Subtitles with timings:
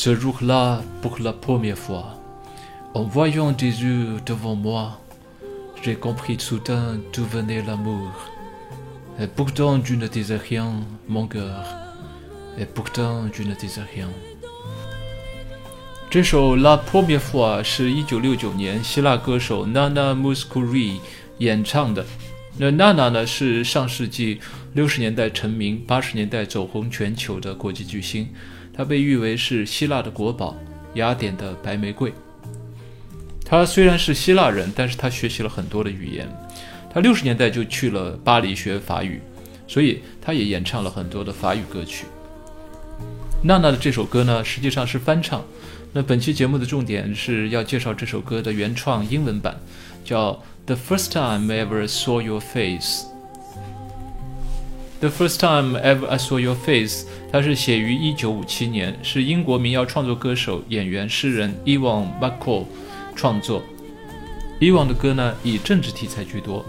[0.00, 2.20] Ce jour-là, pour la première fois,
[2.94, 5.00] en voyant des yeux devant moi,
[5.82, 8.10] j'ai compris soudain d'où venait l'amour.
[9.20, 10.72] Et pourtant tu ne disais rien,
[11.08, 11.64] mon cœur.
[12.58, 14.08] Et pourtant tu ne disais rien.
[16.08, 21.00] 这首《La Première fois》是一九六九年希腊歌手 Nana Mouskouri
[21.38, 22.06] 演唱的。
[22.58, 24.40] 那 Nana 呢是上世纪
[24.72, 28.28] 六十年代成名、八十年代走红全球的国际巨星。
[28.73, 30.55] 他被誉为是希腊的国宝，
[30.95, 32.13] 雅典的白玫瑰。
[33.43, 36.27] 他虽然是希腊人，但是他学习了很多的语言。
[36.93, 39.21] 他六十年代就去了巴黎学法语，
[39.67, 42.05] 所以他也演唱了很多的法语歌曲。
[43.43, 45.43] 娜娜的这首歌呢，实际上是翻唱。
[45.93, 49.59] 那本期节目的重点是要介绍这首歌的原创英文版，
[50.05, 50.31] 叫
[50.65, 53.03] 《The First Time I Ever Saw Your Face》。
[55.01, 62.65] The first time ever I saw your face，它是写于一九五七年，是英国民谣创作歌手、演员、诗人 Ewan McCall
[63.15, 63.63] 创作。
[64.59, 66.63] Ewan 的歌呢以政治题材居多，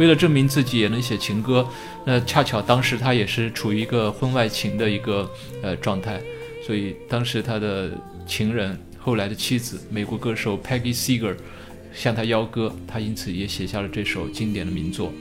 [0.00, 1.64] 为了证明自己也能写情歌，
[2.04, 5.30] 那恰巧当时他也是处于一个婚外情的一个
[5.62, 6.20] 呃状态，
[6.66, 7.92] 所以当时他的
[8.26, 11.36] 情人后来的妻子美国歌手 Peggy Seeger
[11.94, 15.12] 向他邀歌，他因此也写下了这首经典的名作。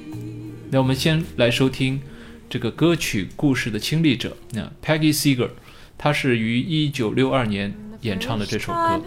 [0.72, 2.02] 那我们先来收听。
[2.48, 5.50] 这个歌曲故事的亲历者，那 Peggy Seeger，
[5.98, 9.02] 她是于一九六二年演唱的这首歌。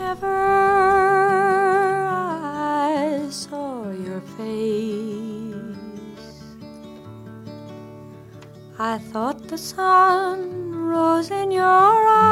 [8.81, 12.23] I thought the sun rose in your eyes,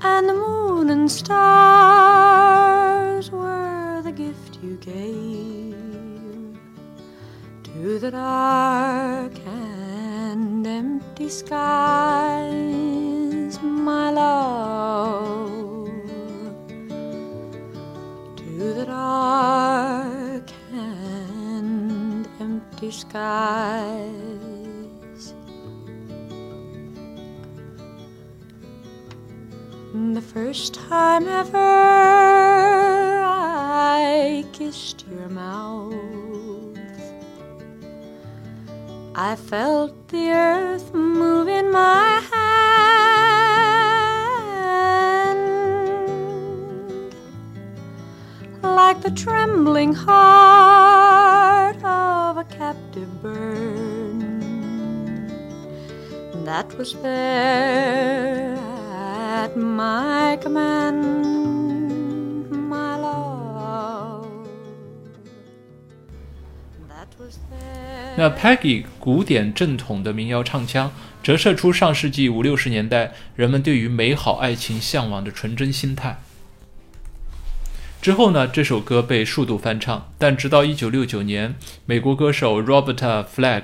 [0.00, 1.99] and the moon and stars
[4.62, 5.74] you gave
[7.62, 12.50] to the dark and empty skies,
[13.62, 15.88] my love,
[18.36, 24.12] to the dark and empty skies.
[30.14, 32.29] The first time ever
[34.60, 35.94] kissed your mouth.
[39.14, 43.00] I felt the earth move in my hand
[48.62, 54.20] like the trembling heart of a captive bird
[56.44, 58.58] that was there
[59.38, 61.39] at my command.
[68.16, 70.92] 那 Peggy 古典正统的民谣唱腔，
[71.22, 76.18] 折射出上世纪五六十年代人们对于美好爱情向往的纯真心态。
[78.02, 81.54] 之后呢，这首歌被数度翻唱，但直到一九六九年，
[81.86, 83.62] 美国歌手 Roberta Flack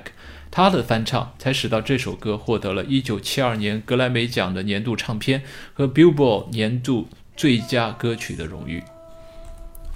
[0.50, 5.42] 他的翻唱，才使到这首歌获得了一九七二年格莱美奖的年度唱片
[5.74, 8.82] 和 Billboard 年度最佳歌曲的荣誉。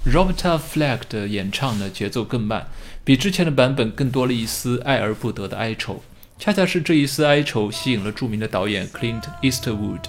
[0.07, 2.67] Roberta Flack 的演唱呢，节奏更慢，
[3.05, 6.03] 比之前的版本更多了一丝爱而不得的哀愁。
[6.39, 10.01] 恰恰是这一丝哀愁吸引了著名的导演 Clint Eastwood。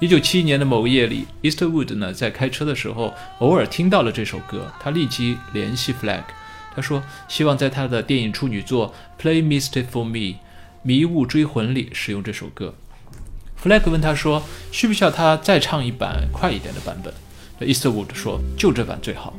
[0.00, 6.24] 一九七一年的某个夜里，Eastwood 呢在开车的时候偶尔听到了这首歌，他立即联系 Flack，
[6.74, 8.92] 他说希望在他的电影处女作
[9.22, 10.18] 《Play Misty for Me》
[10.82, 12.74] 迷雾追魂里使用这首歌。
[13.62, 14.42] Flack 问他说
[14.72, 17.14] 需不需要他再唱一版快一点的版本
[17.60, 19.34] ，Eastwood 说就这版最好。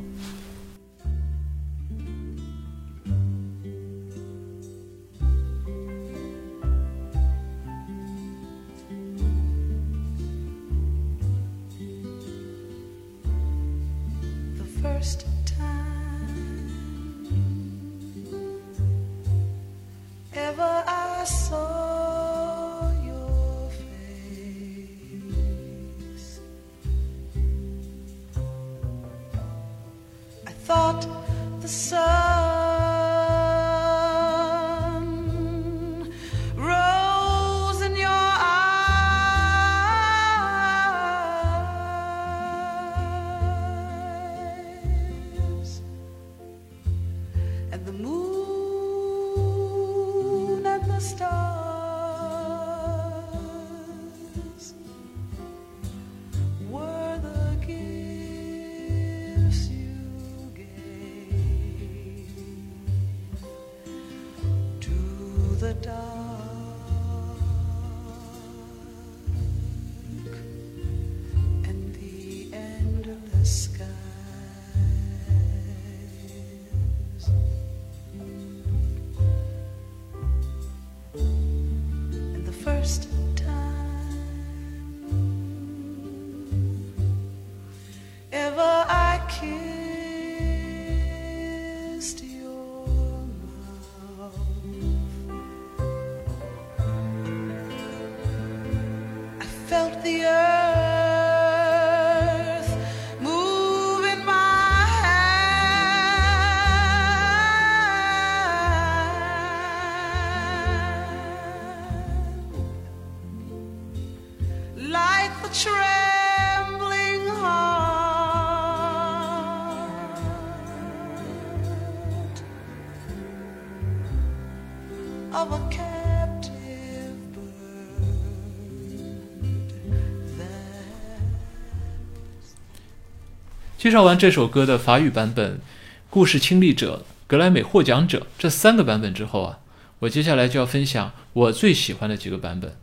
[133.82, 135.60] 介绍完这首歌的法语版本、
[136.08, 139.58] 故事亲历者、格莱美获奖者这三个版本之后啊，
[139.98, 142.76] 我接下来就要分享我最喜欢的几个版本。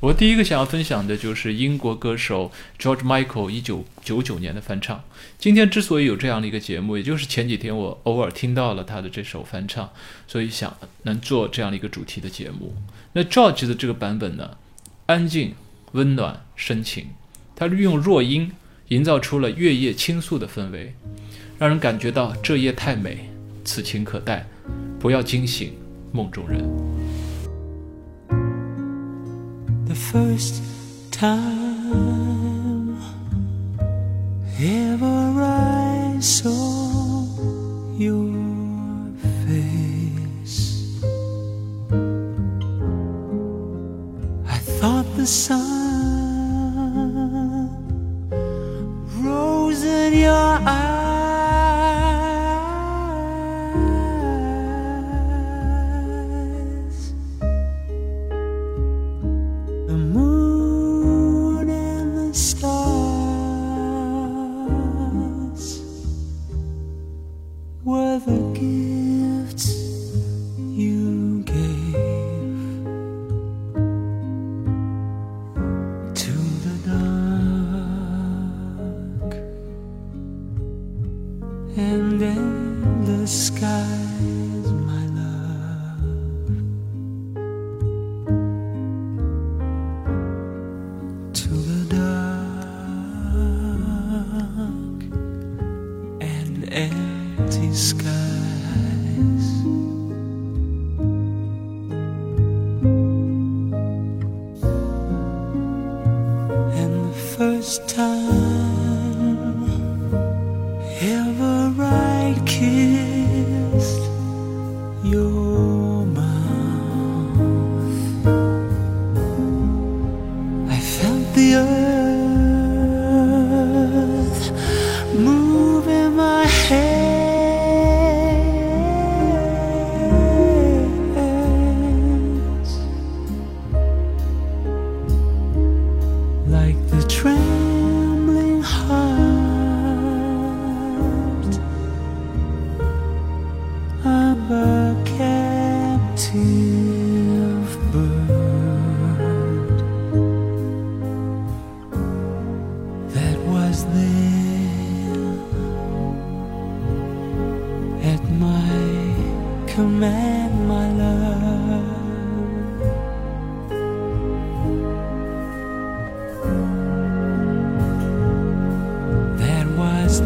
[0.00, 2.50] 我第一个想要分享的就是英国歌手
[2.80, 5.04] George Michael 一九九九年的翻唱。
[5.38, 9.88] 今天之所以有这样的一个节目，也就是前几天我偶尔听到了他的这首翻唱，
[10.26, 12.74] 所以想能做这样的一个主题的节目。
[13.12, 14.56] 那 George 的这个版本呢，
[15.06, 15.54] 安静、
[15.92, 17.10] 温暖、深情，
[17.54, 18.50] 他利用弱音。
[18.90, 20.92] 营造出了月夜倾诉的氛围，
[21.58, 23.30] 让人感觉到这夜太美，
[23.64, 24.44] 此情可待，
[24.98, 25.72] 不要惊醒
[26.10, 26.68] 梦中人。
[29.80, 30.40] move
[34.58, 35.30] in my
[36.20, 36.69] head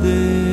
[0.05, 0.44] day.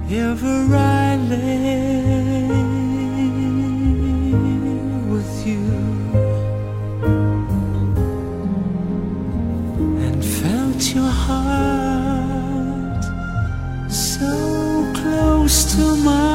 [0.09, 2.47] ever I lay
[5.11, 5.65] with you.
[10.05, 13.03] And felt your heart
[13.91, 14.31] so
[14.95, 16.34] close to mine,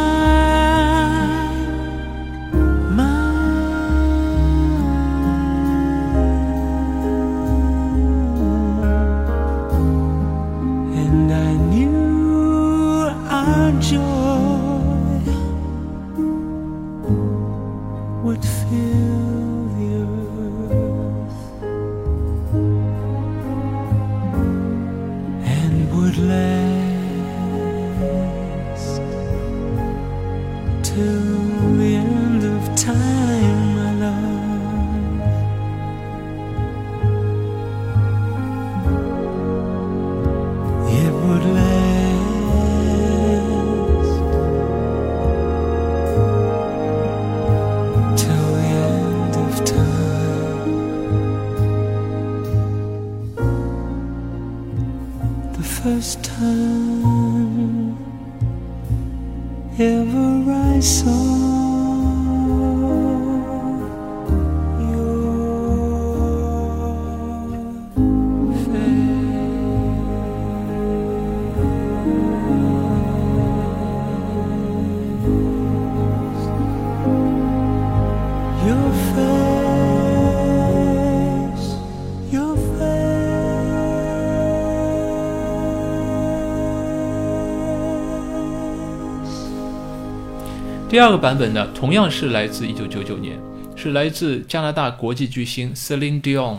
[90.90, 93.38] 第二个版本呢，同样是来自1999年，
[93.76, 96.58] 是来自加拿大国际巨星 Celine Dion。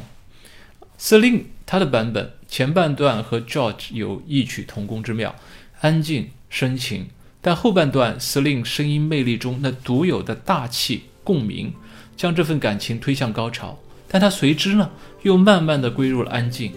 [0.98, 5.36] Celine 她的版本前半段和 George 有异曲同工之妙，
[5.82, 7.08] 安静深情，
[7.42, 11.74] 但后半段 Celine 声音魅力中那独有的大气共鸣，
[12.16, 13.78] 将这份感情推向高潮。
[14.08, 14.90] 但她随之呢，
[15.24, 16.72] 又慢慢的归入了安静，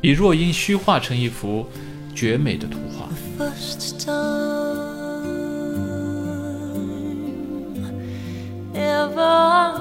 [0.00, 1.68] 以弱音虚化成一幅
[2.14, 3.06] 绝美的图画。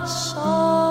[0.09, 0.88] Saw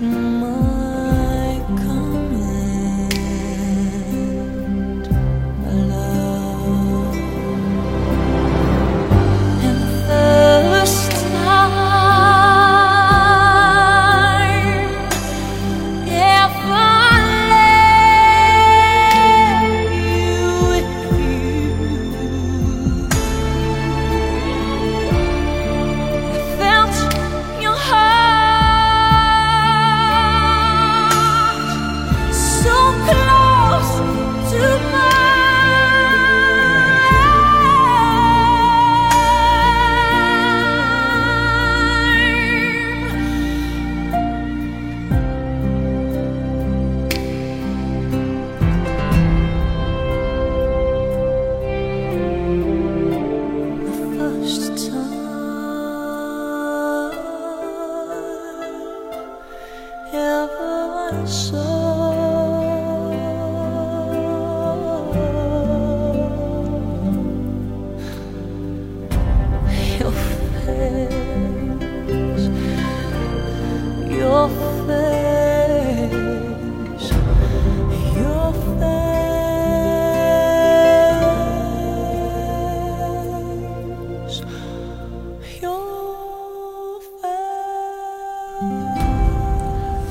[0.00, 0.67] mơ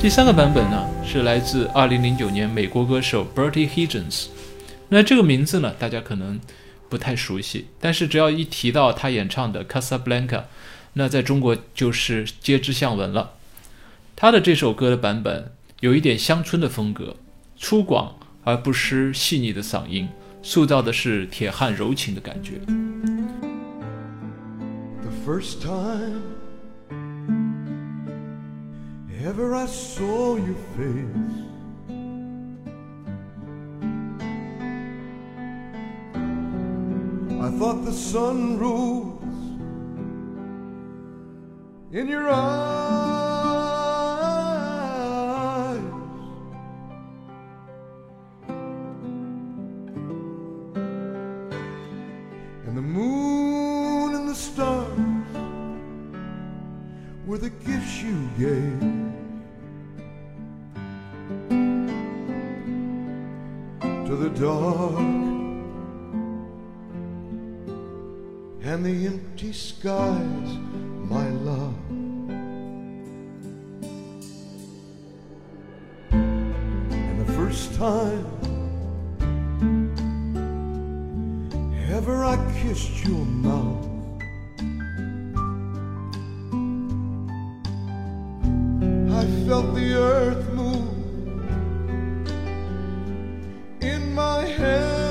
[0.08, 4.28] 第三个版本呢，是来自2009年美国歌手 Bertie Higgins。
[4.88, 6.39] 那这个名字呢，大家可能
[6.88, 10.28] 不太熟悉，但是只要一提到他演唱的《Casablanca》，
[10.93, 13.32] 那在中国就是皆知巷闻了。
[14.15, 17.17] 他的这首歌的版本有一点乡村的风格，
[17.58, 18.12] 粗犷
[18.46, 20.08] 而不失细腻的嗓音，
[20.41, 22.54] 塑造的是铁汉柔情的感觉。
[25.02, 26.22] The first time
[29.28, 31.36] ever I saw your face,
[37.46, 39.22] I thought the sun rose
[41.92, 43.07] in your eyes.
[89.17, 90.93] I felt the earth move
[93.82, 95.08] in my hands.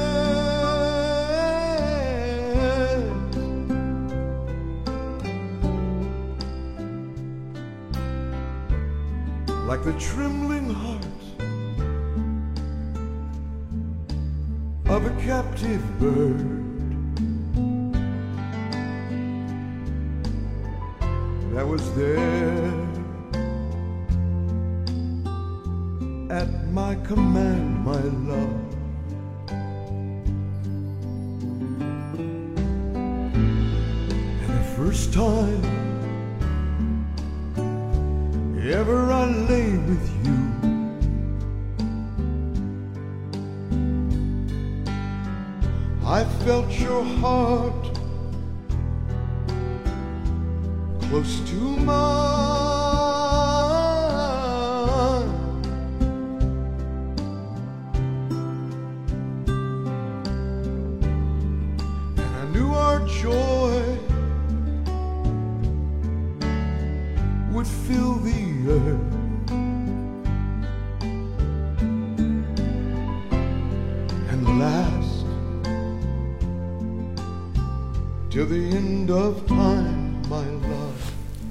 [9.66, 11.24] Like the trembling heart
[14.86, 16.52] of a captive bird.
[21.54, 22.65] That was there
[26.76, 28.64] my command, my love.
[34.42, 35.62] And the first time
[38.60, 40.38] ever I lay with you.
[46.04, 47.84] I felt your heart
[51.08, 51.58] close to
[51.88, 52.35] mine.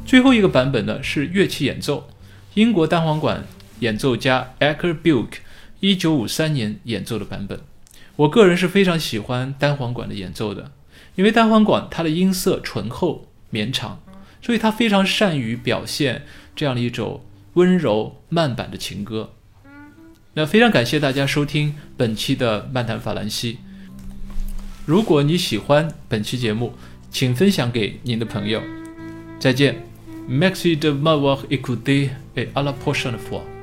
[0.06, 2.10] 最后一个版本呢是乐器演奏，
[2.54, 3.46] 英国单簧管
[3.80, 5.30] 演奏家 Acker Bulk
[5.80, 7.62] 一九五三年演奏的版本。
[8.18, 10.72] 我个人是非常喜欢单簧管的演奏的，
[11.16, 14.02] 因为单簧管它的音色醇厚绵长，
[14.42, 16.24] 所以它非常善于表现
[16.56, 19.32] 这样的一首温柔慢板的情歌。
[20.34, 23.60] 那非常感谢大家收听本期的漫谈法兰西。
[24.86, 26.74] 如果你喜欢本期节目，
[27.16, 28.62] 请分享给您的朋友。
[29.40, 29.74] 再见。
[30.28, 33.55] m a x i de m'avoir écouté et à la prochaine fois.